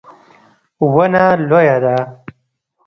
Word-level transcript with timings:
ونه 0.93 1.23
لویه 1.49 1.75
ده 1.83 1.95